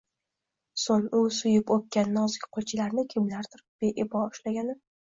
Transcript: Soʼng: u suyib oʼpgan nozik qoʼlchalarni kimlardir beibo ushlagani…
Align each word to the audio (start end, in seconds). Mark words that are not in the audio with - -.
Soʼng: 0.83 1.05
u 1.19 1.19
suyib 1.41 1.69
oʼpgan 1.77 2.11
nozik 2.17 2.49
qoʼlchalarni 2.57 3.07
kimlardir 3.15 3.67
beibo 3.83 4.27
ushlagani… 4.29 4.81